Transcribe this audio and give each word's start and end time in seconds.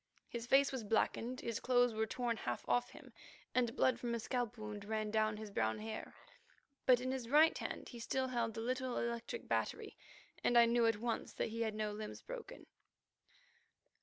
His 0.27 0.47
face 0.47 0.71
was 0.71 0.83
blackened, 0.83 1.41
his 1.41 1.59
clothes 1.59 1.93
were 1.93 2.07
torn 2.07 2.35
half 2.37 2.67
off 2.67 2.89
him, 2.89 3.13
and 3.53 3.75
blood 3.75 3.99
from 3.99 4.15
a 4.15 4.19
scalp 4.19 4.57
wound 4.57 4.83
ran 4.83 5.11
down 5.11 5.37
his 5.37 5.51
brown 5.51 5.77
hair. 5.77 6.15
But 6.87 6.99
in 6.99 7.11
his 7.11 7.29
right 7.29 7.55
hand 7.55 7.89
he 7.89 7.99
still 7.99 8.29
held 8.29 8.55
the 8.55 8.61
little 8.61 8.97
electric 8.97 9.47
battery, 9.47 9.95
and 10.43 10.57
I 10.57 10.65
knew 10.65 10.87
at 10.87 10.97
once 10.97 11.33
that 11.33 11.49
he 11.49 11.61
had 11.61 11.75
no 11.75 11.91
limbs 11.91 12.23
broken. 12.23 12.65